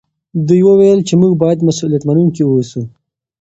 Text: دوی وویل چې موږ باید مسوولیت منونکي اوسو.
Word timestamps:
دوی 0.47 0.61
وویل 0.65 0.99
چې 1.07 1.13
موږ 1.21 1.33
باید 1.43 1.65
مسوولیت 1.67 2.03
منونکي 2.05 2.43
اوسو. 2.45 2.81